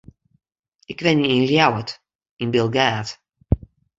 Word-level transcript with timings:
Ik 0.91 0.99
wenje 1.05 1.29
yn 1.35 1.47
Ljouwert, 1.49 1.89
yn 2.41 2.53
Bilgaard. 2.53 3.09